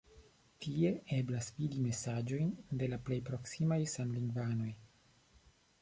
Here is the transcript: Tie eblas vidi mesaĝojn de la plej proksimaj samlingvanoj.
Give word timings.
Tie 0.65 0.93
eblas 1.17 1.49
vidi 1.59 1.83
mesaĝojn 1.85 2.49
de 2.83 2.91
la 2.95 2.99
plej 3.11 3.21
proksimaj 3.31 3.81
samlingvanoj. 3.97 4.77